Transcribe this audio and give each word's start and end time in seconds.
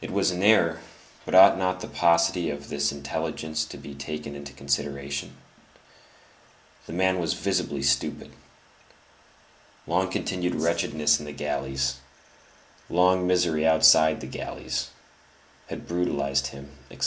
It 0.00 0.12
was 0.12 0.30
an 0.30 0.40
error; 0.40 0.78
but 1.24 1.34
ought 1.34 1.58
not 1.58 1.80
the 1.80 1.88
paucity 1.88 2.48
of 2.48 2.68
this 2.68 2.92
intelligence 2.92 3.64
to 3.64 3.76
be 3.76 3.92
taken 3.92 4.36
into 4.36 4.52
consideration? 4.52 5.36
This 6.86 6.94
man 6.94 7.18
was 7.18 7.34
visibly 7.34 7.82
stupid. 7.82 8.34
Long 9.84 10.08
continued 10.12 10.54
wretchedness 10.54 11.18
in 11.18 11.24
the 11.24 11.32
galleys, 11.32 11.96
long 12.88 13.26
misery 13.26 13.66
outside 13.66 14.20
the 14.20 14.28
galleys, 14.28 14.90
had 15.66 15.88
brutalized 15.88 16.46
him, 16.54 16.78
etc. 16.88 17.00